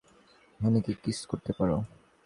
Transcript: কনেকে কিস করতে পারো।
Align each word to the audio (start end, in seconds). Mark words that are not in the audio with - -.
কনেকে 0.59 0.93
কিস 1.03 1.19
করতে 1.25 1.51
পারো। 1.57 1.77